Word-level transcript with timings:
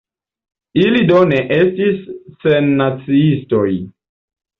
Ili 0.83 1.01
do 1.09 1.19
ne 1.31 1.41
estis 1.57 1.99
sennaciistoj. 2.45 3.67